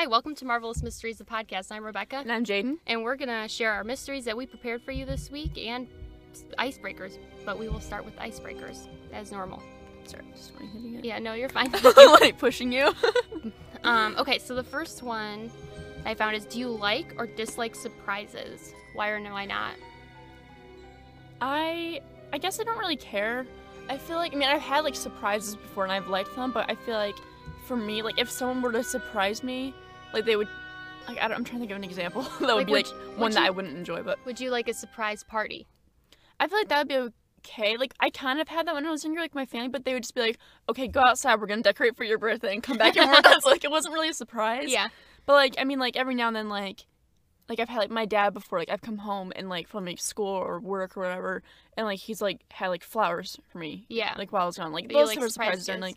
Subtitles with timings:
[0.00, 1.70] Hi, welcome to Marvelous Mysteries, the podcast.
[1.70, 2.78] I'm Rebecca, And I'm Jaden.
[2.86, 5.86] and we're gonna share our mysteries that we prepared for you this week and
[6.58, 7.18] icebreakers.
[7.44, 9.62] But we will start with icebreakers as normal.
[10.06, 11.04] Sorry, just want hitting it.
[11.04, 11.70] Yeah, no, you're fine.
[11.74, 12.94] I'm like pushing you.
[13.84, 15.50] um, okay, so the first one
[16.06, 18.72] I found is: Do you like or dislike surprises?
[18.94, 19.74] Why or no, why not?
[21.42, 22.00] I
[22.32, 23.44] I guess I don't really care.
[23.90, 26.70] I feel like I mean I've had like surprises before and I've liked them, but
[26.70, 27.16] I feel like
[27.66, 29.74] for me, like if someone were to surprise me,
[30.12, 30.48] like they would
[31.08, 32.86] like I don't, I'm trying to think of an example that would Like, be would
[32.86, 35.66] like one that you- I wouldn't enjoy, but Would you like a surprise party?
[36.38, 37.12] I feel like that would be
[37.46, 37.76] okay.
[37.76, 39.92] Like I kind of had that when I was younger, like my family, but they
[39.94, 40.38] would just be like,
[40.68, 41.40] "Okay, go outside.
[41.40, 43.10] We're gonna decorate for your birthday and come back and.
[43.42, 44.70] So like it wasn't really a surprise.
[44.70, 44.88] Yeah.
[45.26, 46.86] But like I mean like every now and then like
[47.48, 49.98] like I've had like my dad before like I've come home and like from like
[50.00, 51.42] school or work or whatever
[51.76, 54.14] and like he's like had like flowers for me Yeah.
[54.16, 55.82] like while I was gone like those like sort of surprise surprises are gifts.
[55.82, 55.96] like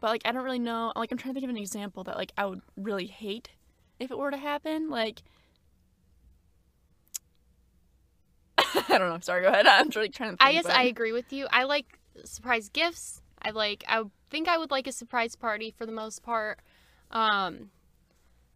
[0.00, 2.16] but like I don't really know like I'm trying to think of an example that
[2.16, 3.50] like I would really hate
[3.98, 5.22] if it were to happen like
[8.58, 10.84] I don't know sorry go ahead I'm really trying to think I guess but- I
[10.84, 11.46] agree with you.
[11.50, 13.22] I like surprise gifts.
[13.42, 13.84] I like.
[13.88, 16.60] I think I would like a surprise party for the most part.
[17.10, 17.70] Um,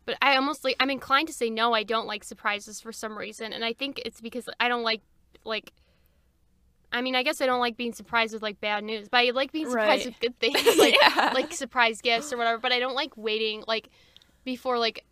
[0.05, 0.77] but I almost like.
[0.79, 1.73] I'm inclined to say no.
[1.73, 5.01] I don't like surprises for some reason, and I think it's because I don't like
[5.45, 5.73] like.
[6.95, 9.31] I mean, I guess I don't like being surprised with like bad news, but I
[9.31, 10.15] like being surprised Right.
[10.15, 11.33] with good things, like yeah.
[11.35, 12.59] like surprise gifts or whatever.
[12.59, 13.91] But I don't like waiting like
[14.45, 15.05] before like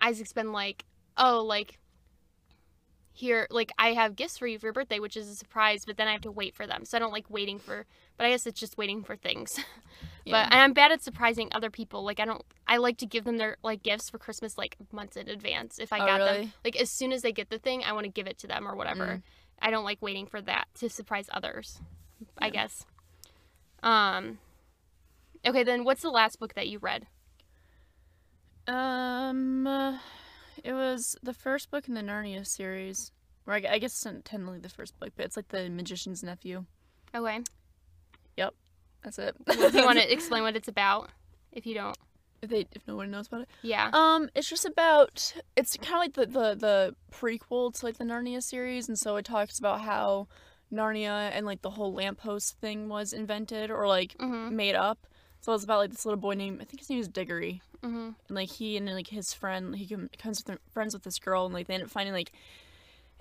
[0.00, 0.84] Isaac's been like,
[1.16, 1.78] oh, like
[3.12, 5.96] here, like I have gifts for you for your birthday, which is a surprise, but
[5.96, 6.84] then I have to wait for them.
[6.84, 7.86] So I don't like waiting for.
[8.18, 9.58] But I guess it's just waiting for things.
[10.26, 10.42] Yeah.
[10.42, 12.02] But and I'm bad at surprising other people.
[12.02, 12.42] Like I don't.
[12.66, 15.92] I like to give them their like gifts for Christmas like months in advance if
[15.92, 16.52] I Oh, got them.
[16.64, 18.66] Like as soon as they get the thing, I want to give it to them
[18.66, 19.06] or whatever.
[19.06, 19.22] Mm.
[19.60, 21.80] I don't like waiting for that to surprise others.
[22.38, 22.84] I guess.
[23.82, 24.38] Um.
[25.46, 27.06] Okay, then what's the last book that you read?
[28.66, 29.98] Um, uh,
[30.64, 33.12] it was the first book in the Narnia series.
[33.46, 36.22] Or I, I guess it's not technically the first book, but it's like the Magician's
[36.22, 36.64] Nephew.
[37.14, 37.40] Okay.
[38.36, 38.54] Yep,
[39.04, 39.36] that's it.
[39.46, 41.10] Do you want to explain what it's about?
[41.52, 41.96] If you don't.
[42.46, 43.48] If they if no one knows about it?
[43.62, 43.90] Yeah.
[43.92, 48.04] Um, it's just about it's kind of like the, the the prequel to like the
[48.04, 50.28] Narnia series, and so it talks about how
[50.72, 54.52] Narnia and like the whole lamppost thing was invented or like Mhm.
[54.52, 55.06] made up.
[55.40, 58.14] So it's about like this little boy named I think his name is Diggory, Mhm.
[58.26, 59.86] and like he and like his friend he
[60.18, 62.32] comes with friends with this girl and like they end up finding like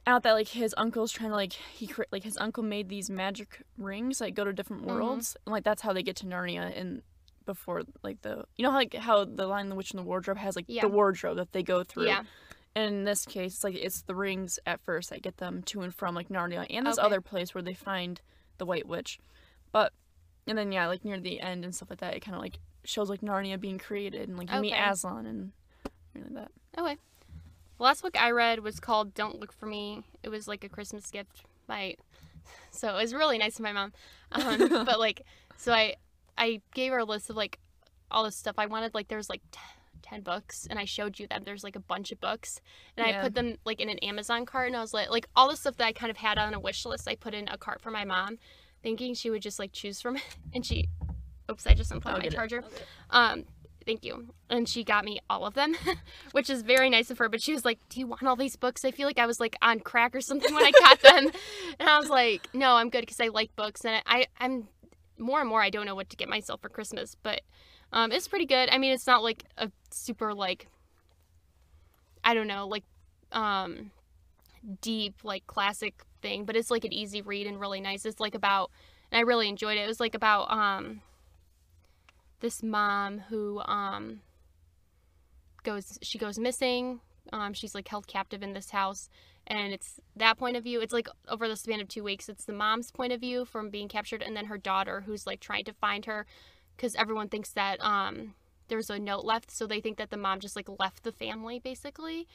[0.07, 3.63] out that like his uncle's trying to like he like his uncle made these magic
[3.77, 4.87] rings like go to different Mhm.
[4.87, 7.01] worlds and like that's how they get to Narnia and
[7.45, 10.37] before like the you know how like how the lion the witch in the wardrobe
[10.37, 10.81] has like Yeah.
[10.81, 12.23] the wardrobe that they go through Yeah.
[12.75, 15.81] and in this case it's like it's the rings at first that get them to
[15.81, 17.05] and from like Narnia and this Okay.
[17.05, 18.21] other place where they find
[18.57, 19.19] the white witch
[19.71, 19.93] but
[20.47, 22.59] and then yeah like near the end and stuff like that it kind of like
[22.83, 24.89] shows like Narnia being created and like you meet Okay.
[24.89, 25.51] Aslan and
[26.13, 26.97] really that Okay.
[27.77, 30.03] The last book I read was called Don't Look for Me.
[30.23, 31.95] It was like a Christmas gift by
[32.71, 33.91] so it was really nice to my mom.
[34.31, 35.21] Um, but like
[35.57, 35.95] so I
[36.37, 37.59] I gave her a list of like
[38.11, 39.59] all the stuff I wanted like there was like t-
[40.03, 41.43] 10 books and I showed you them.
[41.45, 42.61] There's like a bunch of books
[42.95, 45.49] and I put them like in an Amazon cart and I was like like all
[45.49, 47.57] the stuff that I kind of had on a wish list I put in a
[47.57, 48.37] cart for my mom
[48.83, 50.87] thinking she would just like choose from it and she
[51.49, 52.63] oops I just unplugged my charger.
[53.09, 53.45] Um,
[53.85, 54.27] thank you.
[54.49, 55.75] And she got me all of them,
[56.31, 57.29] which is very nice of her.
[57.29, 59.39] But she was like, "Do you want all these books?" I feel like I was
[59.39, 61.31] like on crack or something when I got them,
[61.79, 64.67] and I was like, "No, I'm good because I like books." And I, I'm
[65.17, 67.41] more and more I don't know what to get myself for Christmas, but
[67.91, 68.69] um, it's pretty good.
[68.69, 70.67] I mean, it's not like a super like
[72.23, 72.83] I don't know like
[73.31, 73.91] um
[74.81, 78.05] deep like classic thing, but it's like an easy read and really nice.
[78.05, 78.71] It's like about
[79.11, 79.81] and I really enjoyed it.
[79.81, 81.01] It was like about um
[82.39, 84.21] this mom who um
[85.63, 86.99] goes she goes missing.
[87.31, 89.09] Um she's like held captive in this house
[89.47, 90.81] and it's that point of view.
[90.81, 93.69] It's like over the span of 2 weeks it's the mom's point of view from
[93.69, 96.25] being captured and then her daughter who's like trying to find her
[96.77, 98.33] cuz everyone thinks that um
[98.67, 101.59] there's a note left so they think that the mom just like left the family
[101.59, 102.27] basically.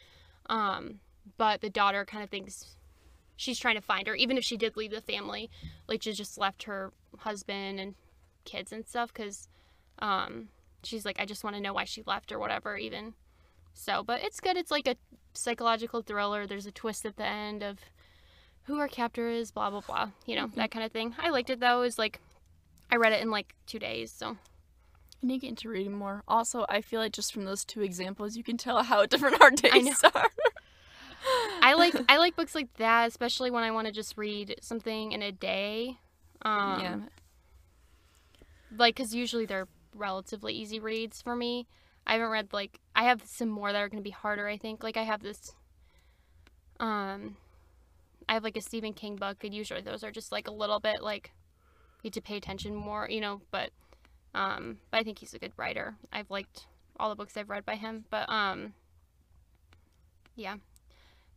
[0.47, 1.01] Um
[1.37, 2.77] but the daughter kind of thinks
[3.37, 5.51] she's trying to find her even if she did leave the family
[5.89, 7.95] like she just left her husband and
[8.45, 9.49] kids and stuff because
[9.99, 10.49] um
[10.83, 13.15] she's like i just want to know why she left or whatever even
[13.73, 14.97] so but it's good it's like a
[15.33, 17.79] psychological thriller there's a twist at the end of
[18.65, 21.51] who our captor is blah blah blah you know that kind of thing i liked
[21.51, 22.21] it though it was like
[22.91, 24.37] i read it in like two days so
[25.23, 26.23] I need to get into reading more.
[26.27, 29.51] Also, I feel like just from those two examples, you can tell how different our
[29.51, 30.31] days are.
[31.63, 35.13] I like I like books like that, especially when I want to just read something
[35.13, 35.99] in a day.
[36.43, 36.97] Um, yeah.
[38.79, 41.67] like because usually they're relatively easy reads for me
[42.07, 44.49] I haven't read like I have some more that are gonna be harder.
[44.49, 45.55] I think like I have this.
[46.79, 47.37] Um,
[48.29, 50.81] I have like a Stephen King book, and usually those are just like a little
[50.81, 51.33] bit like
[52.03, 53.41] you have to pay attention more, you know.
[53.51, 53.71] But
[54.35, 55.97] um, but I think he's a good writer.
[56.13, 56.67] I've liked
[56.99, 58.05] all the books I've read by him.
[58.11, 58.75] But um,
[60.37, 60.57] yeah.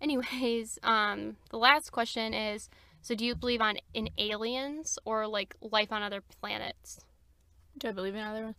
[0.02, 2.70] Anyways, um, the last question is:
[3.02, 7.00] So, do you believe on in aliens or like life on other planets?
[7.78, 8.56] Do I believe in other ones?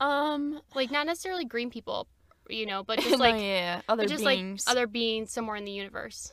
[0.00, 2.06] Um, Like not necessarily green people,
[2.48, 4.66] you know, but just no, like yeah, other just beings.
[4.66, 6.32] like other beings somewhere in the universe.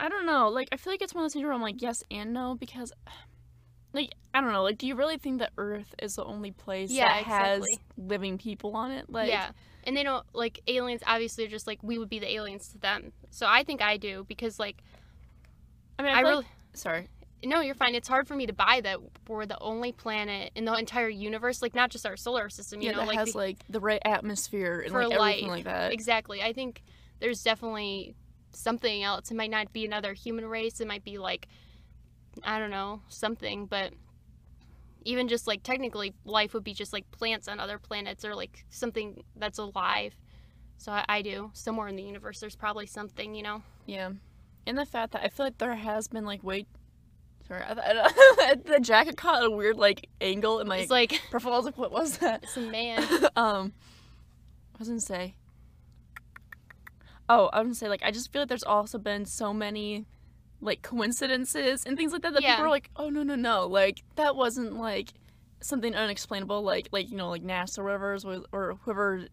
[0.00, 0.48] I don't know.
[0.48, 2.56] Like, I feel like it's one of those things where I'm like yes and no
[2.58, 2.92] because,
[3.92, 4.62] like, I don't know.
[4.64, 7.82] Like, do you really think that Earth is the only place Yeah, that has exactly.
[7.98, 9.08] living people on it?
[9.10, 9.50] Like, yeah.
[9.84, 12.78] And they don't like aliens obviously are just like we would be the aliens to
[12.78, 13.12] them.
[13.30, 14.76] So I think I do because like
[15.98, 17.08] I mean, I, I, really like- sorry.
[17.44, 17.94] No, you're fine.
[17.94, 18.98] It's hard for me to buy that
[19.28, 22.86] we're the only planet in the entire universe, like not just our solar system, you
[22.86, 25.56] yeah, know, that like has the- like the right atmosphere and for like everything life.
[25.56, 25.92] like that.
[25.92, 26.42] Exactly.
[26.42, 26.82] I think
[27.20, 28.14] there's definitely
[28.52, 29.30] something else.
[29.30, 30.80] It might not be another human race.
[30.80, 31.48] It might be like
[32.44, 33.92] I don't know, something, but
[35.04, 38.64] even just like technically life would be just like plants on other planets or like
[38.70, 40.16] something that's alive.
[40.78, 41.50] So I, I do.
[41.54, 43.62] Somewhere in the universe there's probably something, you know.
[43.86, 44.10] Yeah,
[44.66, 46.66] and the fact that I feel like there has been like wait,
[47.54, 48.08] I,
[48.50, 51.52] I, the jacket caught a weird like angle in my It's like profile.
[51.54, 52.48] I was like, what was that?
[52.48, 53.02] some man.
[53.36, 53.72] um,
[54.74, 55.34] I was gonna say.
[57.28, 60.06] Oh, I was gonna say like I just feel like there's also been so many,
[60.60, 62.52] like coincidences and things like that that Yeah.
[62.56, 65.12] people are like, oh no no no, like that wasn't like
[65.60, 68.18] something unexplainable like like you know like NASA or whatever
[68.52, 69.26] or whoever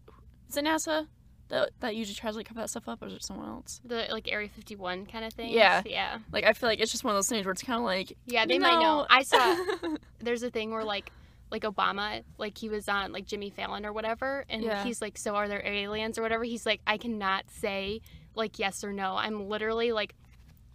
[0.48, 1.08] is it NASA
[1.50, 3.80] that that usually tries to like cover that stuff up or is it someone else?
[3.84, 5.52] the like Area 51 kind of thing.
[5.52, 5.82] Yeah.
[5.84, 6.18] Yeah.
[6.32, 8.16] Like I feel like it's just one of those things where it's kind of like
[8.26, 9.00] Yeah, they might know.
[9.00, 9.56] know- I saw
[10.20, 11.12] there's a thing where like
[11.50, 14.84] like Obama, like he was on like Jimmy Fallon or whatever, and Yeah.
[14.84, 18.02] he's like, "So are there aliens or whatever?" He's like, "I cannot say
[18.36, 19.16] like yes or no.
[19.16, 20.14] I'm literally like."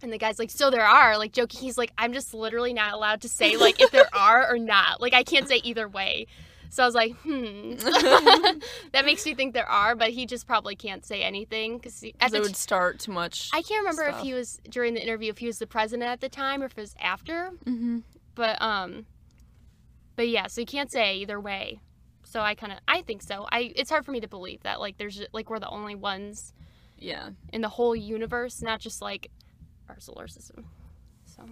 [0.02, 1.62] And the guy's like, "So there are," like joking.
[1.62, 5.00] He's like, "I'm just literally not allowed to say like if there are or not.
[5.00, 6.26] Like I can't say either way."
[6.70, 7.74] So I was like, "Hmm."
[8.92, 12.14] that makes me think there are, but he just probably can't say anything because it
[12.18, 13.50] t- would start too much.
[13.52, 14.20] I can't remember stuff.
[14.20, 16.66] if he was during the interview if he was the president at the time or
[16.66, 17.98] if it was after mm-hmm.
[18.34, 19.06] but um
[20.16, 21.80] but yeah so you can't say either way
[22.24, 24.80] so i kind of i think so i it's hard for me to believe that
[24.80, 26.52] like there's like we're the only ones
[26.98, 27.30] Yeah.
[27.52, 29.30] in the whole universe not just like
[29.88, 30.66] our solar system
[31.24, 31.42] so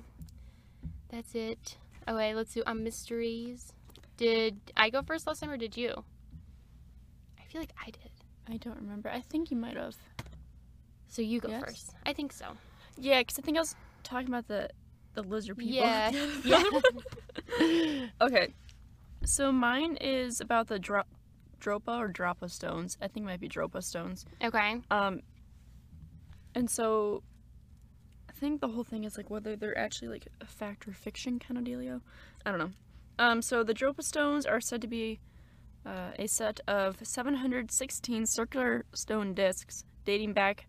[1.09, 1.77] that's it
[2.09, 3.73] okay let's do um mysteries
[4.17, 6.05] did i go first last time or did you
[7.39, 8.11] i feel like i did
[8.47, 9.09] I don't remember.
[9.09, 9.97] I think you might have.
[11.09, 11.63] so you go Yes.
[11.65, 12.47] first i think so
[12.99, 14.69] Yeah, because I think I was talking about the
[15.15, 15.75] the lizard people.
[15.77, 16.11] Yeah,
[16.45, 16.63] yeah.
[18.21, 18.53] okay,
[19.25, 21.09] so mine is about the dro-
[21.61, 22.99] Dropa or Dropa stones.
[23.01, 24.27] I think it might be Dropa stones.
[24.43, 25.21] okay Um,
[26.55, 27.23] and so
[28.29, 31.39] I think the whole thing is like whether they're actually like a fact or fiction
[31.39, 32.01] kind of dealio.
[32.45, 32.73] I don't know.
[33.19, 35.21] Um, so the Dropa stones are said to be
[35.87, 40.67] uh, a set of 716 circular stone discs dating back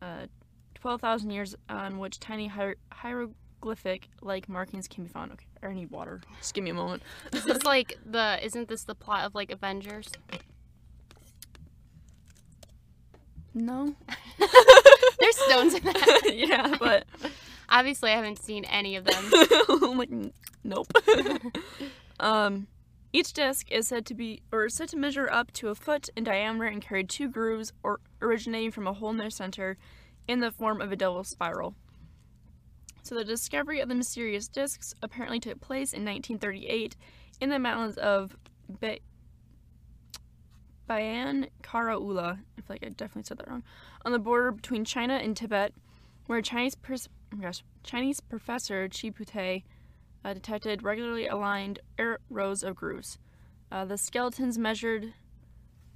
[0.00, 0.26] uh,
[0.74, 5.32] 12,000 years on which tiny hier- hieroglyphic like markings can be found.
[5.32, 6.20] Okay, I need water.
[6.38, 7.02] Just give me a moment.
[7.32, 8.38] Is this like the?
[8.44, 10.08] Isn't this the plot of like Avengers?
[13.54, 13.94] no.
[15.18, 16.32] There's stones in that.
[16.34, 17.04] yeah, but
[17.68, 19.24] Obviously, I haven't seen any of them.
[19.98, 20.32] Like, "N-
[20.66, 20.92] nope.
[22.20, 22.66] um,
[23.12, 26.24] each disc is said to be or said to measure up to a foot in
[26.24, 29.78] diameter and carry two grooves or originating from a hole in their center
[30.28, 31.74] in the form of a double spiral.
[33.02, 36.96] So the discovery of the mysterious discs apparently took place in 1938
[37.40, 38.36] in the mountains of
[38.68, 38.98] Ba-
[40.86, 42.38] Bayan Karaula.
[42.58, 43.62] I feel like I definitely said that wrong.
[44.04, 45.72] On the border between China and Tibet,
[46.26, 49.62] where Chinese pers- oh gosh, Chinese professor Chi Pute
[50.26, 53.16] uh, detected regularly aligned air rows of grooves.
[53.70, 55.12] Uh, the skeletons measured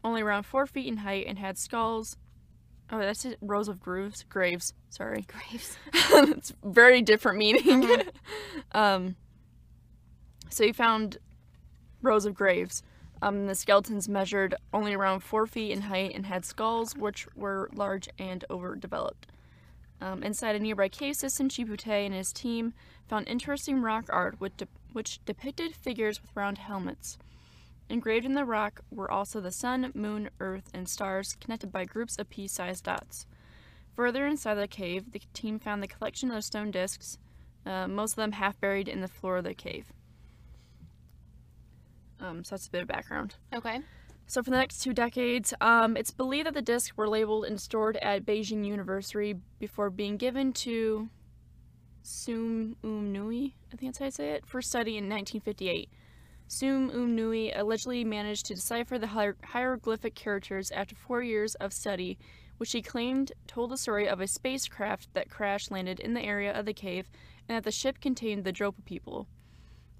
[0.05, 2.17] only around four feet in height and had skulls.
[2.93, 3.39] Oh, that's it.
[3.41, 4.73] Rows of grooves, graves.
[4.89, 5.77] Sorry, Graves.
[5.93, 8.03] it's very different meaning.
[8.73, 9.17] um,
[10.49, 11.19] so he found
[12.01, 12.85] rows of graves.
[13.23, 17.69] Um, the skeletons measured only around four feet in height and had skulls which were
[17.75, 19.27] large and overdeveloped.
[20.01, 22.73] Um, inside a nearby cave system, Chipute and his team
[23.07, 27.19] found interesting rock art which, de- which depicted figures with round helmets.
[27.91, 32.17] Engraved in the rock were also the sun, moon, earth, and stars connected by groups
[32.19, 33.27] of pea sized dots.
[33.97, 37.19] Further inside the cave, the team found the collection of stone discs,
[37.67, 39.93] uh, most of them half buried in the floor of the cave.
[42.21, 43.35] Um, so that's a bit of background.
[43.53, 43.81] Okay.
[44.31, 47.61] So for the next two decades, um, it's believed that the discs were labeled and
[47.61, 51.09] stored at Beijing University before being given to
[52.05, 55.91] Sum Um Nui, I think that's how I say it, for study in 1958.
[56.47, 61.73] Sum Um Nui allegedly managed to decipher the hier- hieroglyphic characters after four years of
[61.73, 62.17] study,
[62.59, 66.57] which he claimed told the story of a spacecraft that crash landed in the area
[66.57, 67.11] of the cave
[67.49, 69.27] and that the ship contained the Dropa people.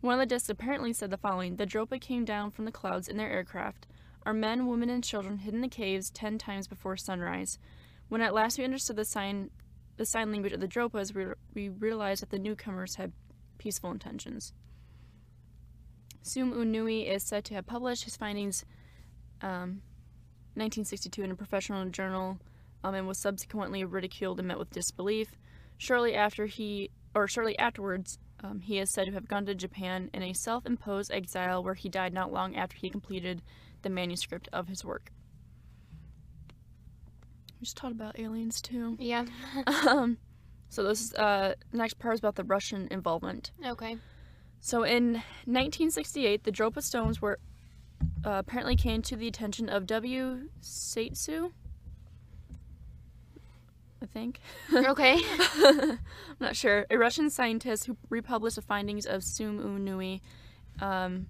[0.03, 3.09] One of the discs apparently said the following The Dropa came down from the clouds
[3.09, 3.89] in their aircraft.
[4.31, 7.59] Our men, women, and children hid in the caves ten times before sunrise.
[8.09, 9.51] When at last we understood the sign,
[9.97, 13.11] the sign language of the Dropas, we, we realized that the newcomers had
[13.59, 14.53] peaceful intentions.
[16.23, 18.65] Sum Unui is said to have published his findings
[19.43, 19.83] um,
[20.55, 22.39] 1962 in a professional journal
[22.85, 25.33] um, and was subsequently ridiculed and met with disbelief.
[25.77, 30.09] Shortly after he, or shortly afterwards, um, he is said to have gone to Japan
[30.15, 33.43] in a self-imposed exile where he died not long after he completed
[33.83, 35.11] the manuscript of his work.
[37.61, 38.97] We just talked about aliens too.
[38.99, 39.27] Yeah.
[39.87, 40.19] Um,
[40.69, 43.51] so this is, uh, next part is about the Russian involvement.
[43.67, 43.97] okay.
[44.61, 45.15] So in
[45.47, 47.39] 1968, the Dropa stones were
[48.25, 50.49] uh, apparently came to the attention of W.
[50.63, 51.53] Seitsu.
[54.03, 54.41] I think.
[54.73, 55.21] Okay.
[55.65, 55.99] I'm
[56.39, 56.87] not sure.
[56.91, 60.23] A Russian scientist who republished the findings of Sum Un Nui
[60.81, 61.27] um,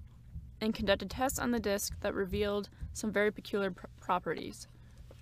[0.60, 4.66] and conducted tests on the disk that revealed some very peculiar pr- properties.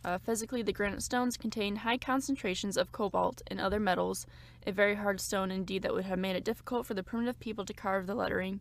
[0.05, 4.27] Uh, physically, the granite stones contain high concentrations of cobalt and other metals,
[4.67, 7.65] a very hard stone indeed that would have made it difficult for the primitive people
[7.65, 8.61] to carve the lettering,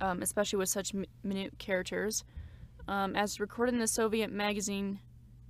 [0.00, 2.24] um, especially with such mi- minute characters.
[2.88, 5.00] Um, as recorded in the Soviet magazine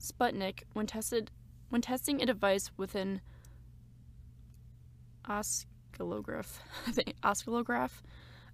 [0.01, 1.31] Sputnik, when tested
[1.69, 3.21] when testing a device with an
[5.29, 7.91] oscillograph, I think oscillograph,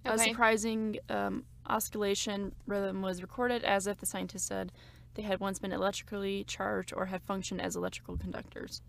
[0.03, 4.71] a surprising um, oscillation rhythm was recorded as if the scientists said
[5.15, 8.81] they had once been electrically charged or had functioned as electrical conductors.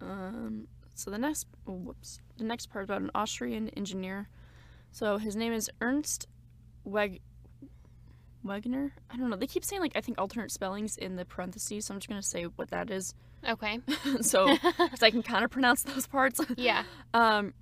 [0.00, 4.28] Um, so the next, oh, whoops, the next part about an Austrian engineer.
[4.90, 6.26] So his name is Ernst
[6.84, 7.20] Weg.
[8.44, 8.90] Wegner?
[9.08, 9.36] I don't know.
[9.36, 12.22] They keep saying like I think alternate spellings in the parentheses, so I'm just gonna
[12.22, 13.14] say what that is,
[13.48, 13.80] Okay.
[14.20, 14.46] so
[14.78, 16.40] because I can kind of pronounce those parts.
[16.56, 16.84] yeah.
[17.14, 17.54] Um,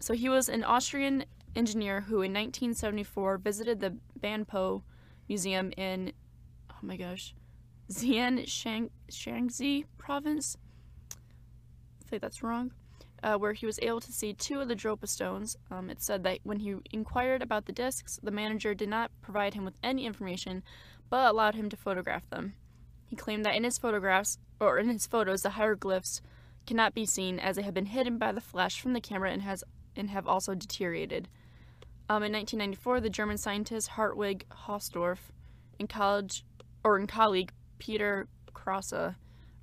[0.00, 1.24] so he was an Austrian
[1.54, 4.82] engineer who, in 1974, visited the Banpo
[5.28, 6.12] Museum in,
[6.70, 7.34] oh my gosh,
[7.90, 10.56] Xian Shang- Shaanxi province.
[11.12, 12.72] I think that's wrong.
[13.22, 15.56] Uh, where he was able to see two of the Dropa stones.
[15.70, 19.54] Um, it said that when he inquired about the discs, the manager did not provide
[19.54, 20.64] him with any information,
[21.08, 22.54] but allowed him to photograph them.
[23.06, 26.20] He claimed that in his photographs, or in his photos, the hieroglyphs
[26.66, 29.42] cannot be seen as they have been hidden by the flash from the camera and
[29.42, 29.62] has
[29.94, 31.28] and have also deteriorated.
[32.08, 35.30] Um, in 1994, the German scientist Hartwig Hausdorff
[35.78, 36.44] and college
[36.84, 39.14] or and colleague Peter Krause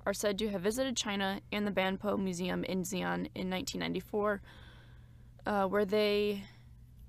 [0.06, 4.42] are said to have visited China and the Banpo Museum in Xi'an in 1994,
[5.46, 6.44] uh, where they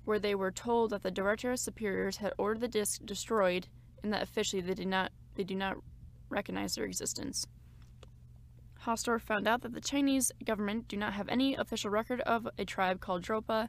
[0.04, 3.68] where they were told that the director superiors had ordered the disc destroyed
[4.02, 5.76] and that officially they did not they do not
[6.28, 7.46] recognize their existence.
[8.84, 12.64] Hausdorff found out that the Chinese government do not have any official record of a
[12.64, 13.68] tribe called Dropa,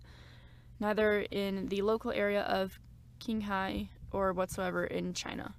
[0.83, 2.77] neither in the local area of
[3.19, 5.55] Qinghai or whatsoever in China.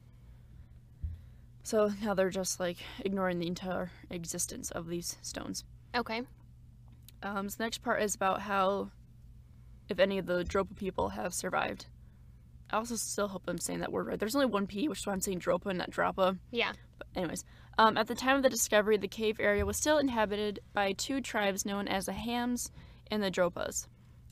[1.62, 5.64] So now they're just like ignoring the entire existence of these stones.
[5.96, 6.22] Okay.
[7.22, 8.90] Um, so the next part is about how,
[9.88, 11.86] if any of the Dropa people have survived.
[12.70, 14.18] I also still hope I'm saying that word right.
[14.18, 16.38] There's only one P, which is why I'm saying Dropa, and not Dropa.
[16.50, 16.72] Yeah.
[16.98, 17.44] But anyways,
[17.78, 21.22] um, at the time of the discovery, the cave area was still inhabited by two
[21.22, 22.70] tribes known as the Hams
[23.10, 23.86] and the Dropas.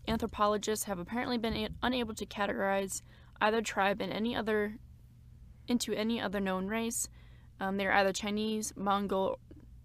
[0.09, 3.03] Anthropologists have apparently been unable to categorize
[3.41, 4.77] either tribe in any other
[5.69, 7.09] into any other known race.
[7.61, 9.39] Um, they are either Chinese, Mongol,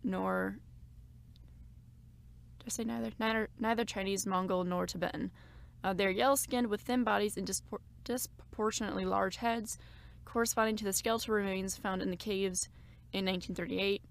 [0.03, 0.57] nor
[2.59, 3.12] did I say neither?
[3.19, 5.31] Neither, neither Chinese, Mongol, nor Tibetan.
[5.83, 9.77] Uh, they are yellow-skinned with thin bodies and dispor- disproportionately large heads,
[10.25, 12.67] corresponding to the skeletal remains found in the caves
[13.13, 14.01] in 1938.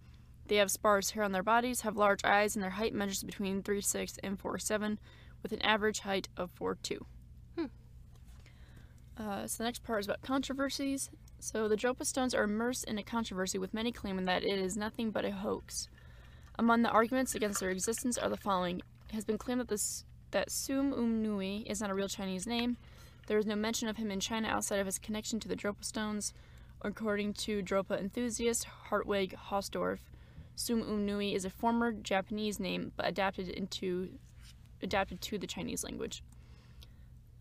[0.46, 3.62] They have sparse hair on their bodies, have large eyes, and their height measures between
[3.62, 4.98] 3'6 and 4'7,
[5.46, 6.98] with an average height of 4'2.
[7.56, 7.66] Hmm.
[9.16, 11.08] Uh, so the next part is about controversies.
[11.38, 14.76] So the Dropa stones are immersed in a controversy, with many claiming that it is
[14.76, 15.86] nothing but a hoax.
[16.58, 20.04] Among the arguments against their existence are the following: It has been claimed that this
[20.32, 22.76] that Sum Um Nui is not a real Chinese name.
[23.28, 25.84] There is no mention of him in China outside of his connection to the Dropa
[25.84, 26.34] stones.
[26.82, 30.00] According to Dropa enthusiast Hartwig Hausdorff,
[30.56, 34.08] Sum Um Nui is a former Japanese name but adapted into
[34.83, 36.23] adapted to the Chinese language.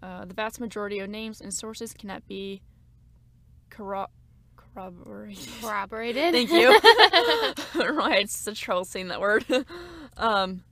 [0.01, 2.61] Uh, the vast majority of names and sources cannot be
[3.71, 4.07] corro-
[4.55, 5.47] corroborated.
[5.61, 6.33] Corroborated.
[6.33, 6.69] Thank you.
[6.83, 9.45] right, don't know why such trouble saying that word.
[10.17, 10.63] um,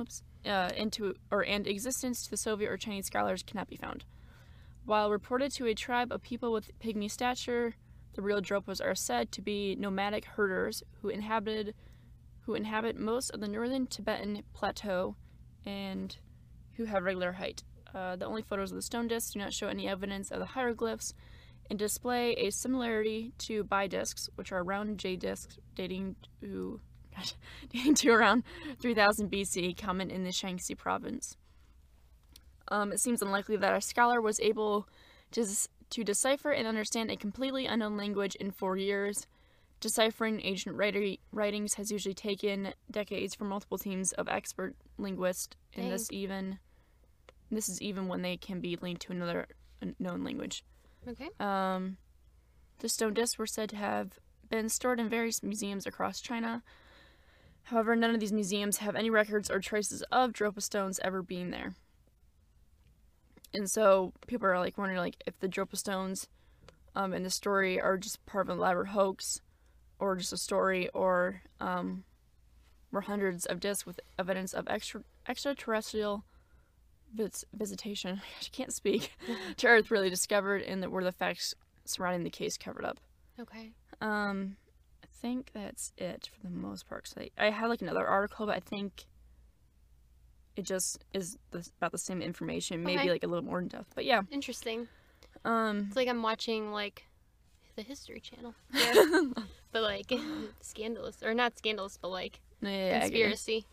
[0.00, 0.22] oops.
[0.44, 4.04] Uh, into or and existence to the Soviet or Chinese scholars cannot be found.
[4.86, 7.74] While reported to a tribe of people with pygmy stature,
[8.14, 11.74] the real Dropas are said to be nomadic herders who inhabited
[12.40, 15.14] who inhabit most of the northern Tibetan plateau
[15.66, 16.16] and
[16.74, 17.62] who have regular height.
[17.94, 20.46] Uh, the only photos of the stone discs do not show any evidence of the
[20.46, 21.12] hieroglyphs
[21.68, 26.80] and display a similarity to Bi discs, which are round jade discs dating to
[27.16, 27.34] gosh,
[27.72, 28.44] dating to around
[28.80, 31.36] 3000 BC, common in the Shaanxi province.
[32.68, 34.88] Um, it seems unlikely that a scholar was able
[35.32, 35.44] to,
[35.90, 39.26] to decipher and understand a completely unknown language in four years.
[39.80, 45.84] Deciphering ancient writer, writings has usually taken decades for multiple teams of expert linguists, and
[45.84, 45.90] Dang.
[45.92, 46.58] this even
[47.50, 49.48] this is even when they can be linked to another
[49.98, 50.64] known language.
[51.08, 51.30] Okay.
[51.40, 51.96] Um,
[52.78, 54.18] the stone discs were said to have
[54.48, 56.62] been stored in various museums across China.
[57.64, 61.50] However, none of these museums have any records or traces of Dropa stones ever being
[61.50, 61.74] there.
[63.52, 66.28] And so people are like wondering like if the Dropa stones
[66.94, 69.40] um, in the story are just part of an elaborate hoax
[70.00, 72.04] or just a story or um,
[72.90, 76.24] were hundreds of discs with evidence of extra extraterrestrial
[77.14, 78.20] vis- visitation.
[78.40, 79.12] I can't speak.
[79.58, 81.54] to Earth really discovered, and that were the facts
[81.84, 82.98] surrounding the case covered up.
[83.38, 83.70] Okay.
[84.00, 84.56] Um,
[85.04, 87.04] I think that's it for the most part.
[87.04, 89.04] 'cause I, I had like another article, but I think
[90.56, 93.10] it just is the, about the same information, maybe Okay.
[93.10, 93.92] like a little more in depth.
[93.94, 94.88] But yeah, Interesting.
[95.44, 97.04] um, It's like I'm watching like
[97.76, 98.94] the History Channel, here.
[99.72, 100.12] But like
[100.60, 103.66] scandalous or not scandalous, but like yeah, yeah, I conspiracy.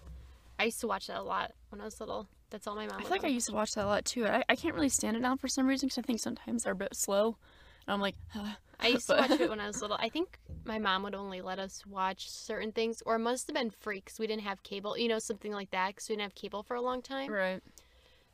[0.59, 2.27] I used to watch that a lot when I was little.
[2.49, 2.97] That's all my mom.
[2.99, 4.25] I feel like I used to watch that a lot too.
[4.25, 6.73] I, I can't really stand it now for some reason because I think sometimes they're
[6.73, 7.37] a bit slow.
[7.85, 8.15] And I'm like,
[8.79, 9.97] I used to watch it when I was little.
[9.99, 13.55] I think my mom would only let us watch certain things, or it must have
[13.55, 14.97] been free because we didn't have cable.
[14.97, 17.31] You know, something like that because we didn't have cable for a long time.
[17.31, 17.61] right.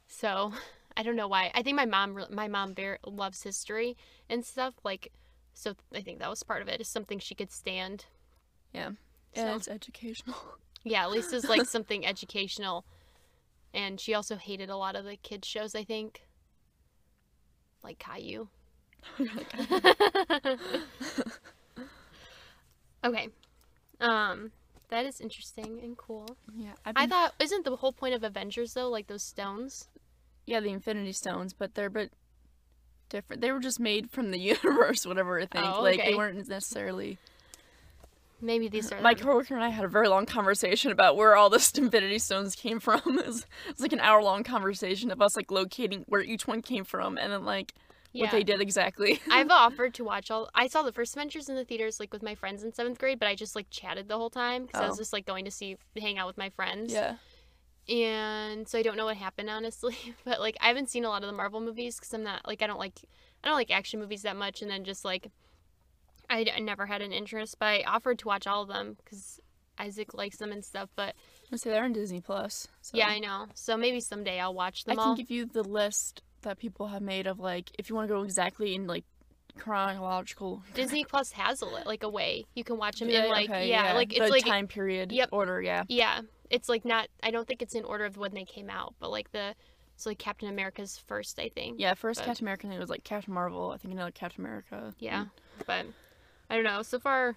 [0.08, 0.54] So
[0.98, 1.52] I don't know why.
[1.56, 3.98] I think my mom, my mom, very loves history
[4.30, 4.76] and stuff.
[4.84, 5.12] Like,
[5.54, 6.82] so I think that was part of it.
[6.82, 8.06] Is something she could stand.
[8.74, 8.92] Yeah.
[9.36, 10.36] So- it's educational.
[10.86, 12.84] Yeah, at least it's like something educational.
[13.74, 15.76] And she also hated a lot of the kids shows.
[15.76, 16.28] I think,
[17.82, 18.50] like Caillou.
[23.06, 23.30] okay.
[24.02, 24.52] Um,
[24.90, 26.36] that is interesting and cool.
[26.56, 26.74] yeah.
[26.86, 29.88] I've I thought isn't the whole point of Avengers though like those stones?
[30.46, 32.12] Yeah, the Infinity Stones, but they're a bit
[33.10, 33.42] different.
[33.42, 35.66] They were just made from the universe, whatever I think.
[35.66, 37.18] Oh, Like they weren't necessarily.
[38.42, 41.50] Maybe these are My coworker and I had a very long conversation about where all
[41.50, 43.02] the Infinity Stones came from.
[43.06, 46.46] It was, it was like an hour long conversation of us like locating where each
[46.48, 47.74] one came from and then like
[48.12, 48.24] yeah.
[48.26, 49.22] what they did exactly.
[49.32, 50.50] I've offered to watch all.
[50.54, 53.18] I saw the first Avengers in the theaters like with my friends in seventh grade,
[53.18, 55.02] but I just like chatted the whole time because I was Oh.
[55.02, 56.92] just like going to see hang out with my friends.
[56.92, 57.16] yeah.
[57.90, 59.96] And so I don't know what happened honestly.
[60.26, 62.62] But like I haven't seen a lot of the Marvel movies because I'm not like
[62.62, 63.00] I don't like
[63.44, 65.32] I don't like action movies that much, and then just like
[66.30, 67.58] I, I never had an interest.
[67.60, 69.40] But I offered to watch all of them because
[69.78, 70.90] Isaac likes them and stuff.
[70.96, 71.16] But
[71.52, 72.68] I say they're on Disney Plus.
[72.82, 72.98] So.
[72.98, 73.48] yeah, I know.
[73.54, 74.94] So maybe someday I'll watch them.
[74.94, 77.96] I them can give you the list that people have made of like if you
[77.96, 79.04] want to go exactly in like
[79.58, 80.64] chronological.
[80.74, 83.50] Disney Plus has a li- like a way you can watch them Yeah, in like
[83.50, 85.30] okay, yeah, like the it's like time period Yep.
[85.32, 85.62] order.
[85.62, 85.84] Yeah.
[85.88, 86.22] yeah,
[86.54, 87.08] it's like not.
[87.22, 89.56] I don't think it's in order of when they came out, but like the
[89.96, 91.80] so like Captain America's first, I think.
[91.80, 93.72] Yeah, first But- Captain America, think it was like Captain Marvel.
[93.72, 94.94] I think another Captain America.
[95.00, 95.26] Yeah,
[95.66, 95.86] but
[96.50, 96.82] I don't know.
[96.84, 97.36] So far,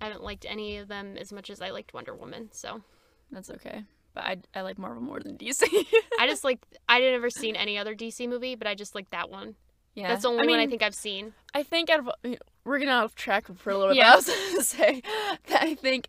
[0.00, 2.48] I haven't liked any of them as much as I liked Wonder Woman.
[2.52, 2.82] So
[3.30, 3.84] That's okay.
[4.14, 5.62] But I, I like Marvel more than DC.
[6.18, 9.30] I just like I didn't seen any other DC movie, but I just like that
[9.30, 9.54] one.
[9.94, 10.08] yeah.
[10.08, 11.34] That's the only I one I think I've seen.
[11.54, 12.10] I think out of
[12.64, 13.98] we're getting off track for a little bit.
[13.98, 14.12] Yeah.
[14.12, 15.02] I was gonna say
[15.48, 16.08] that I think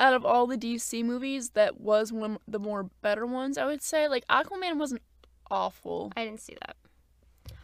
[0.00, 3.56] out of all the DC movies, that was one of the more better ones.
[3.58, 5.02] I would say like Aquaman wasn't
[5.50, 6.76] awful, I didn't see that.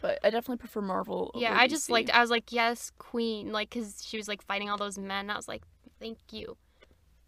[0.01, 1.31] but I definitely prefer Marvel.
[1.35, 1.91] Yeah, I just DC.
[1.91, 2.09] liked.
[2.11, 5.29] I was like, yes, Queen, like because she was like fighting all those men.
[5.29, 5.63] I was like,
[5.99, 6.55] thank you.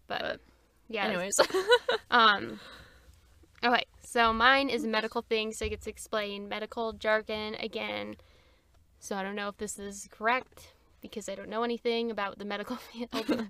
[0.06, 0.40] But, But,
[0.88, 1.06] yeah.
[1.06, 1.38] Anyways,
[2.10, 2.60] Um.
[3.62, 8.16] Okay, so mine is a medical thing, so I get to explain medical jargon again.
[8.98, 12.46] So I don't know if this is correct because I don't know anything about the
[12.46, 13.48] medical field.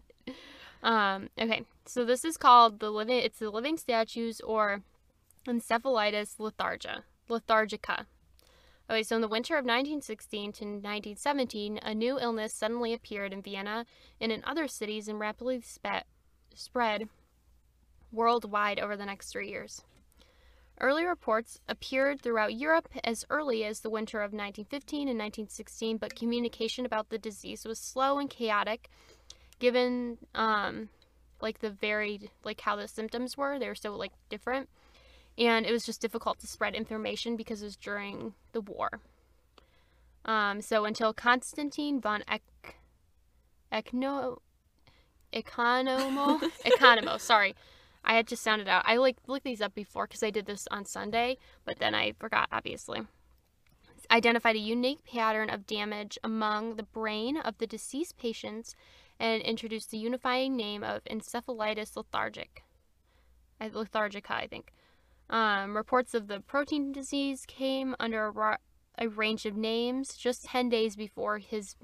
[0.82, 1.28] Um.
[1.38, 3.18] Okay, so this is called the living.
[3.18, 4.82] It's the living statues or
[5.46, 8.06] encephalitis lethargia, lethargica.
[8.90, 13.40] Okay, so in the winter of 1916 to 1917, a new illness suddenly appeared in
[13.40, 13.86] Vienna
[14.20, 16.06] and in other cities and rapidly spe-
[16.54, 17.08] spread
[18.10, 19.82] worldwide over the next three years.
[20.80, 26.16] Early reports appeared throughout Europe as early as the winter of 1915 and 1916, but
[26.16, 28.88] communication about the disease was slow and chaotic,
[29.60, 30.88] given um,
[31.40, 33.58] like the varied like how the symptoms were.
[33.58, 34.68] They were so like different,
[35.38, 39.00] and it was just difficult to spread information because it was during the war.
[40.24, 42.42] Um, so until Constantine von Eck,
[43.72, 44.38] Eckno,
[45.32, 47.54] Economo, Economo, sorry.
[48.02, 48.82] I had just sounded out.
[48.86, 52.12] I like looked these up before because I did this on Sunday, but then I
[52.18, 53.02] forgot, obviously.
[54.10, 58.74] Identified a unique pattern of damage among the brain of the deceased patients
[59.20, 62.64] and introduced the unifying name of encephalitis lethargic.
[63.60, 64.72] Lethargica, I think.
[65.28, 68.56] Um, reports of the protein disease came under a, ra-
[68.98, 70.16] a range of names.
[70.16, 71.76] Just 10 days before his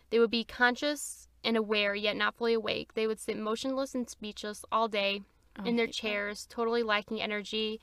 [0.10, 2.94] they would be conscious and aware, yet not fully awake.
[2.94, 5.22] They would sit motionless and speechless all day
[5.60, 7.80] Oh, in their chairs, totally lacking energy,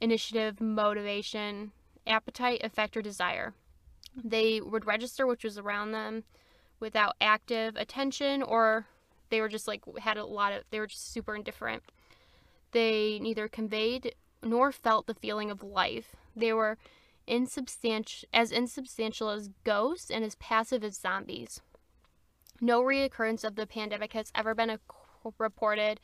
[0.00, 1.72] initiative, motivation,
[2.06, 3.54] appetite, affect, or desire.
[4.22, 6.24] They would register which was around them
[6.80, 8.86] without active attention, or
[9.30, 11.82] they were just like had a lot of, they were just super indifferent.
[12.72, 16.16] They neither conveyed nor felt the feeling of life.
[16.36, 16.78] They were
[17.26, 21.60] insubstantial, as insubstantial as ghosts and as passive as zombies.
[22.60, 24.80] No reoccurrence of the pandemic has ever been a,
[25.38, 26.00] reported.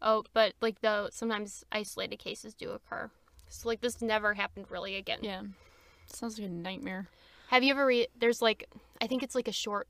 [0.00, 3.10] Oh, but like though sometimes isolated cases do occur.
[3.48, 5.18] So like this never happened really again.
[5.22, 5.42] Yeah.
[6.06, 7.08] Sounds like a nightmare.
[7.48, 8.08] Have you ever read?
[8.18, 8.68] There's like
[9.00, 9.86] I think it's like a short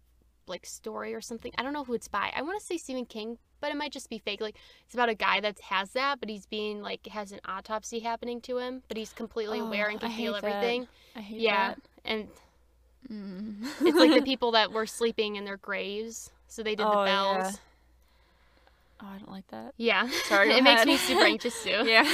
[0.53, 1.51] like story or something.
[1.59, 2.31] I don't know who it's by.
[2.37, 4.41] I want to say Stephen King, but it might just be fake.
[4.41, 7.99] Like it's about a guy that has that, but he's being like has an autopsy
[8.01, 10.49] happening to him, but he's completely aware and Oh, can feel hate that.
[10.55, 10.87] everything.
[11.17, 11.79] I hate Yeah, that.
[12.05, 12.29] and
[13.11, 13.67] Mm.
[13.85, 17.05] it's like the people that were sleeping in their graves, so they did the Oh,
[17.05, 17.37] bells.
[17.45, 17.53] yeah.
[19.03, 19.75] Oh, I don't like that.
[19.77, 21.83] Yeah, Sorry, it makes me super anxious too.
[21.85, 22.09] Yeah.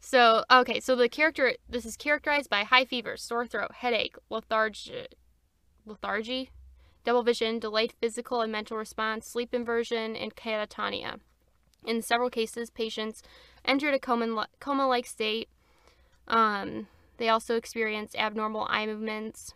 [0.00, 5.06] So, okay, so the character, this is characterized by high fever, sore throat, headache, lethargy,
[5.84, 6.50] lethargy,
[7.06, 11.20] double vision, delayed physical and mental response, sleep inversion, and catatonia.
[11.86, 13.22] In several cases, patients
[13.64, 15.48] entered a coma- coma-like state.
[16.26, 16.88] Um,
[17.18, 19.54] they also experienced abnormal eye movements,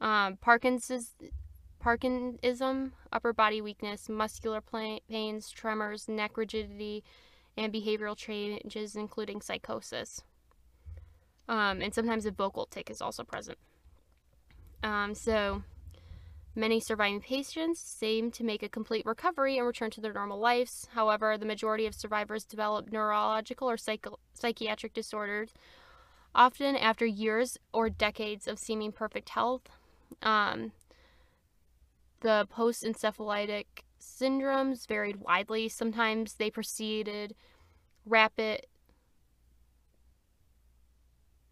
[0.00, 1.14] um, Parkinson's,
[1.82, 7.04] Parkinsonism, upper body weakness, muscular pains, tremors, neck rigidity,
[7.56, 10.22] and behavioral changes, including psychosis.
[11.48, 13.58] Um, and sometimes a vocal tic is also present.
[14.82, 15.62] Um, so,
[16.54, 20.86] many surviving patients seem to make a complete recovery and return to their normal lives.
[20.94, 25.52] However, the majority of survivors develop neurological or psycho- psychiatric disorders,
[26.34, 29.68] often after years or decades of seeming perfect health.
[30.22, 30.72] Um,
[32.20, 33.66] the post encephalitic
[34.00, 35.68] syndromes varied widely.
[35.68, 37.34] Sometimes they preceded
[38.04, 38.66] rapid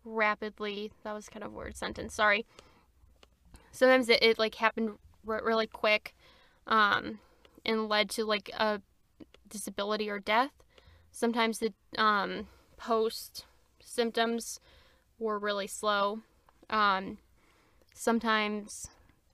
[0.04, 2.46] rapidly that was kind of a word sentence sorry
[3.72, 4.90] sometimes it, it like happened
[5.26, 6.14] r- really quick
[6.66, 7.18] um
[7.64, 8.80] and led to like a
[9.48, 10.52] disability or death.
[11.12, 13.46] Sometimes the um post
[13.80, 14.60] symptoms
[15.18, 16.20] were really slow.
[16.70, 17.18] Um
[17.94, 18.88] sometimes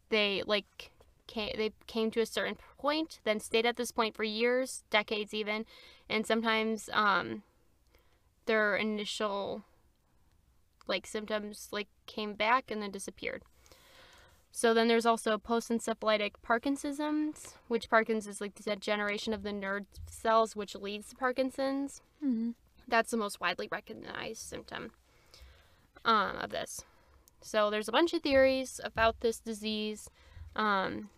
[0.09, 0.91] they like
[1.27, 5.35] came, they came to a certain point then stayed at this point for years decades
[5.35, 5.65] even
[6.09, 7.43] and sometimes um
[8.47, 9.65] their initial
[10.87, 13.43] like symptoms like came back and then disappeared
[14.57, 17.37] So then there's also post-encephalitic Parkinsonism,
[17.69, 22.01] which Parkinson's is like the degeneration of the nerve cells, which leads to Parkinson's.
[22.25, 22.53] Mm-hmm.
[22.89, 24.93] That's the most widely recognized symptom
[26.07, 26.81] um, of this.
[27.43, 30.09] So there's a bunch of theories about this disease.
[30.57, 31.11] Um,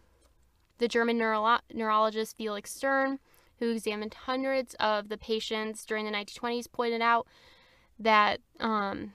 [0.78, 3.20] the German neuro- neurologist Felix Stern,
[3.60, 7.28] who examined hundreds of the patients during the 1920s, pointed out
[8.00, 9.12] that um,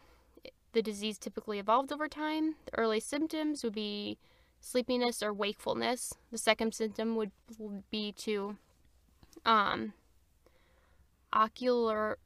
[0.74, 2.56] the disease typically evolved over time.
[2.66, 4.18] The early symptoms would be
[4.60, 6.14] sleepiness or wakefulness.
[6.32, 7.32] The second symptom would
[7.90, 8.58] be to
[9.46, 9.94] um,
[11.32, 12.18] ocular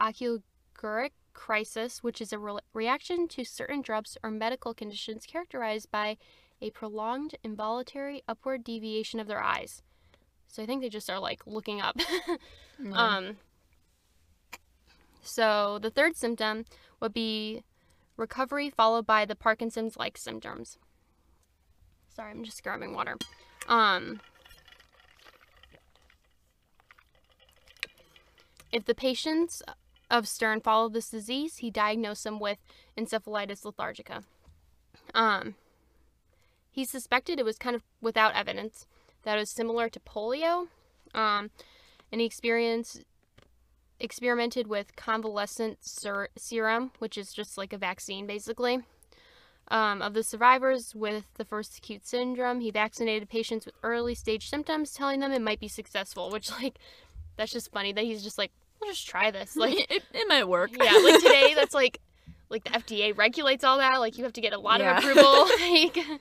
[0.00, 6.16] oculogyric crisis, which is a re- reaction to certain drugs or medical conditions characterized by
[6.62, 9.82] a prolonged involuntary upward deviation of their eyes.
[10.48, 11.96] So I think they just are like looking up.
[12.80, 12.94] Mm-hmm.
[12.94, 13.36] um,
[15.20, 16.64] so the third symptom
[16.98, 17.62] would be
[18.20, 20.78] recovery followed by the Parkinson's like symptoms.
[22.14, 23.16] Sorry, I'm just grabbing water.
[23.66, 24.20] Um,
[28.70, 29.62] if the patients
[30.10, 32.58] of Stern followed this disease, he diagnosed them with
[32.96, 34.24] encephalitis lethargica.
[35.14, 35.54] Um,
[36.70, 38.86] he suspected it was kind of without evidence
[39.22, 40.68] that it was similar to polio,
[41.14, 41.50] um,
[42.10, 43.04] and he experienced
[44.00, 48.80] experimented with convalescent ser- serum, which is just like a vaccine basically.
[49.68, 54.48] Um, of the survivors with the first acute syndrome, he vaccinated patients with early stage
[54.50, 56.28] symptoms, telling them it might be successful.
[56.30, 56.78] Which, like,
[57.36, 60.48] that's just funny that he's just like, "We'll just try this." Like, it, it might
[60.48, 60.70] work.
[60.76, 62.00] yeah, like today, that's like,
[62.48, 64.00] like the FDA regulates all that.
[64.00, 64.98] Like, you have to get a lot Yeah.
[64.98, 65.48] of approval.
[65.60, 66.20] like,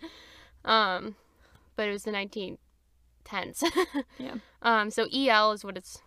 [0.63, 1.15] um,
[1.75, 3.63] but it was the 1910s.
[4.19, 4.35] Yeah.
[4.61, 5.99] Um, so EL is what it's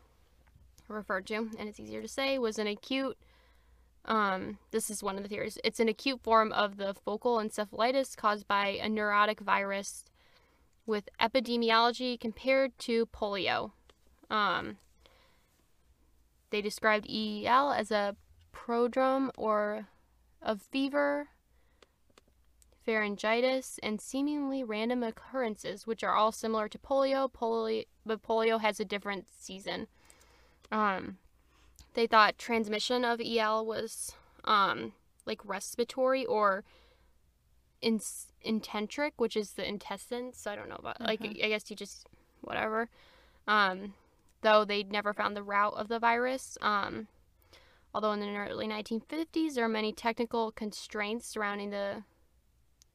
[0.92, 3.16] referred to, and it's easier to say, was an acute.
[4.05, 5.59] Um, this is one of the theories.
[5.64, 10.05] It's an acute form of the focal encephalitis caused by a neurotic virus
[10.87, 13.72] with epidemiology compared to polio.
[14.31, 14.78] Um,
[16.50, 18.16] they described EEL as a
[18.52, 19.88] prodrome or
[20.40, 21.28] of fever,
[22.87, 27.31] pharyngitis, and seemingly random occurrences, which are all similar to polio.
[27.31, 29.87] Polio, but polio has a different season.
[30.72, 31.18] Um,
[31.94, 34.12] they thought transmission of EL was
[34.44, 34.92] um,
[35.26, 36.64] like respiratory or
[37.80, 38.00] in-
[38.44, 40.38] intentric, which is the intestines.
[40.38, 41.44] So I don't know about like Mhm.
[41.44, 42.06] I guess you just
[42.40, 42.88] whatever.
[43.46, 43.94] Um,
[44.40, 46.56] though they never found the route of the virus.
[46.61, 47.08] Um,
[47.94, 52.04] although in the early 1950s there are many technical constraints surrounding the.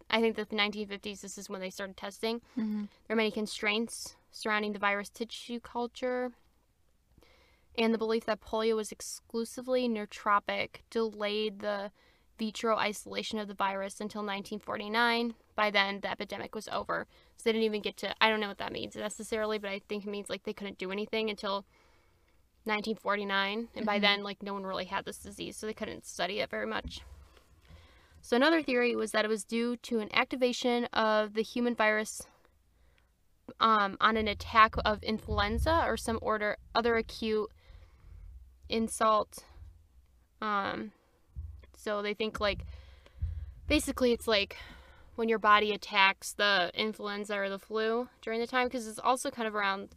[0.10, 2.40] I think that the 1950s this is when they started testing.
[2.58, 2.86] Mm-hmm.
[3.08, 6.32] There are many constraints surrounding the virus tissue culture,
[7.78, 11.92] and the belief that polio was exclusively neurotropic delayed the
[12.40, 15.36] vitro isolation of the virus until 1949.
[15.56, 17.08] By then, the epidemic was over.
[17.36, 19.82] So they didn't even get to, I don't know what that means necessarily, but I
[19.88, 21.66] think it means like they couldn't do anything until
[22.66, 23.70] 1949.
[23.76, 24.02] And by Mhm.
[24.02, 27.02] then, like no one really had this disease, so they couldn't study it very much.
[28.22, 32.22] So another theory was that it was due to an activation of the human virus
[33.60, 37.50] um, on an attack of influenza or some order other acute
[38.70, 39.44] insult.
[40.42, 40.92] Um,
[41.76, 42.60] so they think like
[43.68, 44.58] basically it's like
[45.16, 49.32] when your body attacks the influenza or the flu during the time because it's also
[49.32, 49.90] kind of around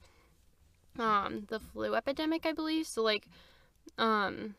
[0.99, 2.87] um, the flu epidemic, I believe.
[2.87, 3.27] So like
[3.99, 4.55] um,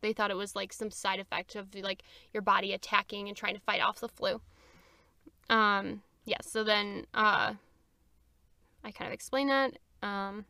[0.00, 3.54] they thought it was like some side effect of like your body attacking and trying
[3.54, 4.40] to fight off the flu.
[5.50, 7.54] Um, yeah, so then uh,
[8.84, 9.78] I kind of explained that.
[10.02, 10.44] Um,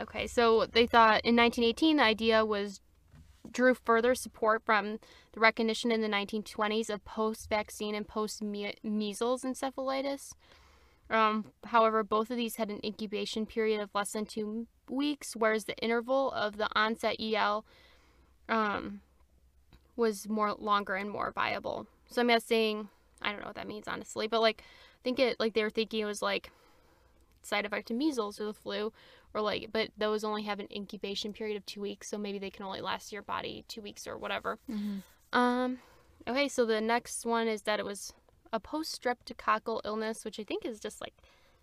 [0.00, 2.80] okay, so they thought in 1918 the idea was
[3.50, 4.98] drew further support from
[5.32, 10.32] the recognition in the 1920s of post-vaccine and post-measles encephalitis.
[11.08, 15.64] Um, however, both of these had an incubation period of less than two weeks, whereas
[15.64, 17.64] the interval of the onset EL
[18.48, 19.00] um,
[19.94, 21.86] was more longer and more viable.
[22.10, 22.88] So I'm guessing
[23.22, 25.70] I don't know what that means honestly, but like I think it like they were
[25.70, 26.50] thinking it was like
[27.42, 28.92] side effect of measles or the flu
[29.36, 32.50] or like but those only have an incubation period of two weeks, so maybe they
[32.50, 34.58] can only last your body two weeks or whatever.
[34.68, 35.38] Mm-hmm.
[35.38, 35.78] Um
[36.26, 38.14] okay, so the next one is that it was
[38.50, 41.12] a post streptococcal illness, which I think is just like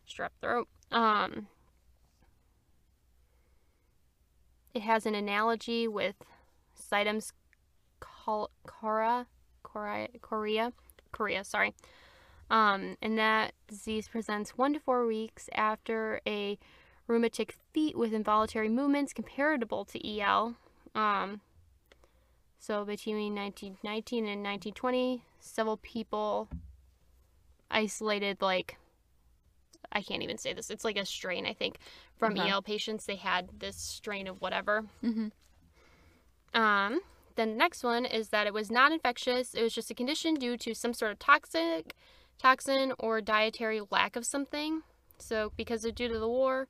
[0.08, 0.68] strep throat.
[0.92, 1.48] Um
[4.76, 6.16] it has an analogy with
[6.76, 7.34] Sydenham's
[8.00, 9.26] col- cora,
[9.64, 10.74] cora, chorea,
[11.12, 11.74] chorea, sorry.
[12.50, 16.60] Um, and that disease presents one to four weeks after a
[17.08, 20.56] rheumatic feet with involuntary movements comparable to EL.
[20.96, 21.42] Um,
[22.60, 26.48] So between 1919 and 1920, several people
[27.70, 28.78] isolated like
[29.92, 30.70] I can't even say this.
[30.72, 31.78] It's like a strain, I think,
[32.18, 32.50] from Okay.
[32.50, 33.06] EL patients.
[33.06, 34.86] They had this strain of whatever.
[35.04, 35.28] Mm-hmm.
[36.60, 37.02] Um,
[37.36, 39.54] then the next one is that it was not infectious.
[39.54, 41.96] It was just a condition due to some sort of toxic
[42.40, 44.82] toxin or dietary lack of something.
[45.20, 46.68] So because of due to the war,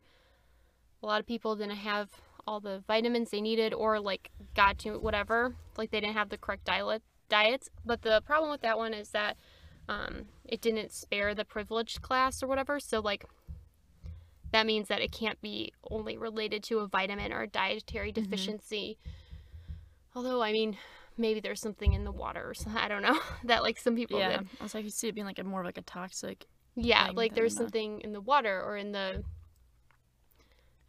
[1.03, 2.09] a lot of people didn't have
[2.47, 5.55] all the vitamins they needed or like got to whatever.
[5.77, 7.69] Like they didn't have the correct diet diets.
[7.85, 9.37] But the problem with that one is that
[9.89, 12.79] um, it didn't spare the privileged class or whatever.
[12.79, 13.25] So like
[14.51, 18.97] that means that it can't be only related to a vitamin or a dietary deficiency.
[20.15, 20.77] Although I mean,
[21.17, 22.81] maybe there's something in the water or something.
[22.81, 24.47] I don't know that like some people Yeah, did.
[24.59, 27.09] I was like, you see it being like a more of like a toxic Yeah,
[27.13, 29.23] like there's the- something in the water or in the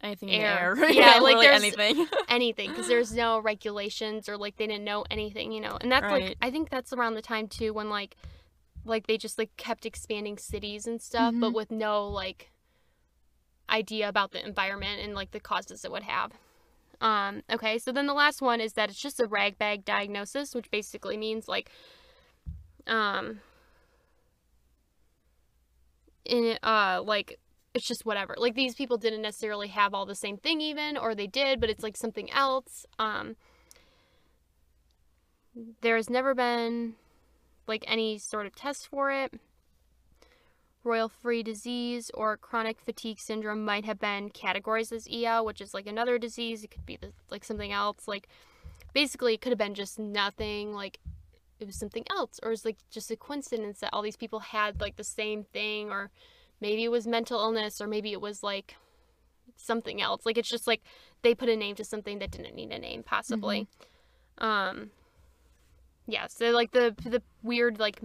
[0.01, 0.73] anything Air.
[0.73, 0.91] in the air.
[0.93, 2.07] Yeah, like literally there's- anything.
[2.29, 5.77] anything because there's no regulations or like they didn't know anything, you know.
[5.81, 8.15] And that's like I think that's around the time too when like
[8.83, 11.55] like they just like kept expanding cities and stuff, but Mhm.
[11.55, 12.51] with no like
[13.69, 16.33] idea about the environment and like the causes it would have.
[17.01, 20.53] Um, okay, so then the last one is that it's just a rag bag diagnosis,
[20.53, 21.69] which basically means like
[22.87, 23.39] um
[26.25, 27.39] in it, uh like
[27.75, 28.35] it's just whatever.
[28.37, 31.69] Like these people didn't necessarily have all the same thing even or they did, but
[31.69, 32.85] it's like something else.
[32.97, 33.35] Um
[35.81, 36.95] there has never been
[37.67, 39.33] like any sort of test for it.
[40.85, 45.73] Royal free disease or chronic fatigue syndrome might have been categorized as EL, which is
[45.73, 46.63] like another disease.
[46.63, 48.07] It could be the, like something else.
[48.07, 48.29] Like
[48.93, 50.73] basically, it could have been just nothing.
[50.73, 50.99] Like
[51.59, 54.79] it was something else, or it's like just a coincidence that all these people had
[54.79, 56.11] like the same thing, or
[56.61, 58.75] maybe it was mental illness, or maybe it was like
[59.55, 60.25] something else.
[60.25, 60.81] Like it's just like
[61.21, 63.67] they put a name to something that didn't need a name, possibly.
[64.37, 64.91] Um,
[66.07, 66.27] yeah.
[66.27, 68.01] So like the the weird like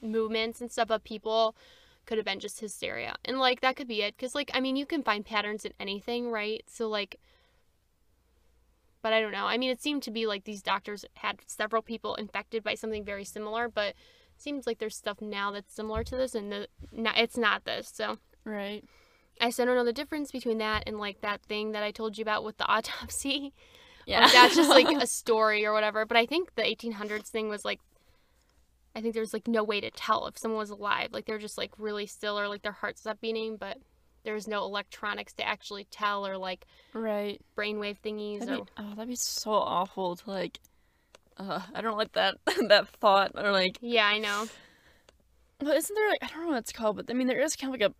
[0.00, 1.54] movements and stuff of people
[2.06, 4.16] could have been just hysteria, and like that could be it.
[4.18, 6.62] Cause like I mean, you can find patterns in anything, right?
[6.66, 7.18] So like.
[9.02, 9.46] But I don't know.
[9.46, 13.04] I mean, it seemed to be like these doctors had several people infected by something
[13.04, 13.94] very similar, but
[14.36, 17.90] seems like there's stuff now that's similar to this, and the, no, it's not this.
[17.92, 18.84] So right.
[19.40, 22.18] I still don't know the difference between that and like that thing that I told
[22.18, 23.52] you about with the autopsy.
[24.06, 24.22] Yeah.
[24.22, 26.04] Like, that's just like a story or whatever.
[26.04, 27.80] But I think the 1800s thing was like,
[28.94, 31.08] I think there's like no way to tell if someone was alive.
[31.12, 33.78] Like they're just like really still or like their heart stopped beating, but
[34.24, 37.40] there's no electronics to actually tell or like right.
[37.56, 40.60] brainwave thingies That'd or be, oh, that'd be so awful to like.
[41.38, 42.36] Uh, I don't like that
[42.68, 43.78] that thought or like.
[43.80, 44.48] yeah, I know.
[45.58, 47.56] But isn't there like I don't know what it's called, but I mean there is
[47.56, 47.94] kind of like a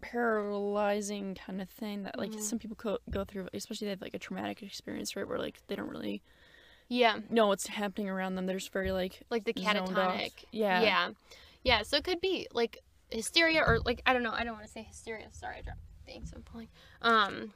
[0.00, 2.40] paralyzing kind of thing that like Mhm.
[2.40, 5.26] some people co- go through, especially they have like a traumatic experience, right?
[5.26, 6.22] Where like they don't really
[6.88, 8.46] Yeah, know what's happening around them.
[8.46, 10.44] They're just very like like the catatonic.
[10.52, 10.80] Yeah.
[10.82, 11.10] Yeah.
[11.62, 12.78] Yeah, so it could be like
[13.10, 15.28] hysteria or like I don't know, I don't want to say hysteria.
[15.32, 16.68] Sorry, I dropped things I'm pulling.
[17.00, 17.52] Um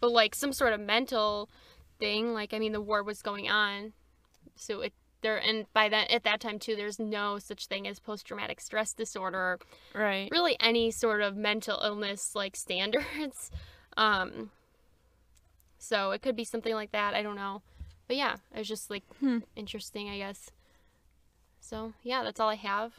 [0.00, 1.50] but like some sort of mental
[2.04, 3.92] thing, like I mean the war was going on.
[4.56, 7.98] So it there and by that at that time too there's no such thing as
[7.98, 9.58] post traumatic stress disorder
[9.94, 10.28] Right.
[10.30, 13.50] really any sort of mental illness like standards.
[13.96, 14.50] Um
[15.78, 17.62] so it could be something like that, I don't know.
[18.06, 19.38] But yeah, it was just like Hmm.
[19.56, 20.50] interesting, I guess.
[21.60, 22.92] So yeah, that's all I have.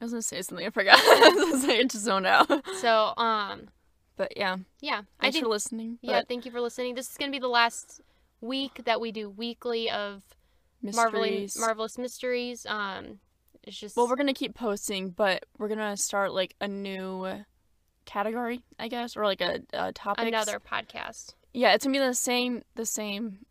[0.00, 0.98] I was gonna say something I forgot.
[1.02, 2.50] I was gonna say it just zoned out.
[2.80, 3.68] So, um,
[4.16, 5.98] But yeah, yeah, I thanks think, for listening.
[6.02, 6.94] yeah, thank you for listening.
[6.94, 8.00] This is gonna be the last
[8.40, 10.22] week that we do weekly of
[10.82, 11.56] mysteries.
[11.58, 12.64] marvelous mysteries.
[12.66, 13.18] Um,
[13.64, 17.44] it's just well, we're gonna keep posting, but we're gonna start like a new
[18.04, 20.26] category, I guess, or like a, a topic.
[20.28, 21.34] another podcast.
[21.52, 23.46] Yeah, it's gonna be the same the same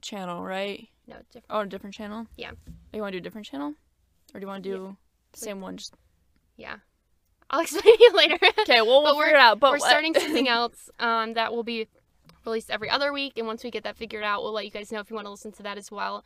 [0.00, 0.88] channel, right?
[1.06, 1.46] No, different.
[1.50, 2.26] Oh, a different channel.
[2.36, 2.52] Yeah.
[2.92, 3.74] You want to do a different channel,
[4.32, 4.76] or do you want to Yeah.
[4.76, 4.96] do
[5.32, 5.76] the same one?
[5.76, 5.94] Just
[6.56, 6.76] Yeah,
[7.54, 8.38] I'll explain to you later.
[8.60, 8.82] okay.
[8.82, 9.60] Well, we'll figure it out.
[9.60, 11.86] But we're what- starting something else um, that will be
[12.44, 14.92] released every other week, and once we get that figured out, we'll let you guys
[14.92, 16.24] know if you want to listen to that as well.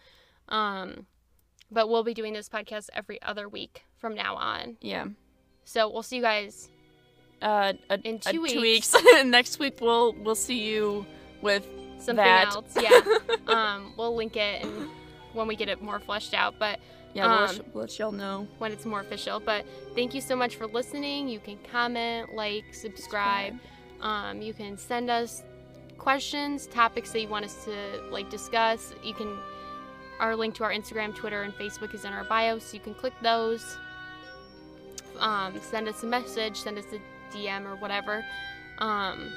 [0.48, 1.06] Um,
[1.70, 4.76] but we'll be doing this podcast every other week from now on.
[4.80, 5.06] yeah.
[5.64, 6.70] So we'll see you guys
[7.42, 8.94] Uh, a, In a two weeks.
[9.24, 11.04] Next week we'll we'll see you
[11.42, 11.66] with
[11.98, 12.54] something that.
[12.54, 12.74] else.
[12.80, 13.00] Yeah.
[13.48, 14.88] um, we'll link it and
[15.34, 16.80] when we get it more fleshed out, but
[17.18, 18.48] yeah, we'll, let um, y- we'll let y'all know.
[18.58, 19.40] when it's more official.
[19.40, 21.28] But thank you so much for listening.
[21.28, 23.58] You can comment, like, subscribe.
[24.00, 25.42] Um, you can send us
[25.98, 27.74] questions, topics that you want us to
[28.10, 28.94] like discuss.
[29.02, 29.36] You can
[30.20, 32.94] our link to our Instagram, Twitter, and Facebook is in our bio, so you can
[32.94, 33.76] click those.
[35.18, 38.24] Um, send us a message, send us a DM or whatever.
[38.78, 39.32] Um,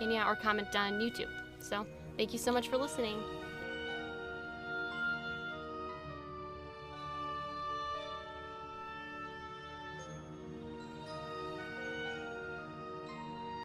[0.00, 1.28] and yeah, or comment on YouTube.
[1.60, 1.86] So
[2.20, 3.22] Thank you so much for listening.